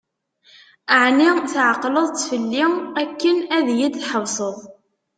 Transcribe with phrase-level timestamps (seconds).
[1.01, 2.65] Ɛni tεeqdeḍ-t fell-i
[3.01, 4.57] akken ad yi-d-tḥesbeḍ?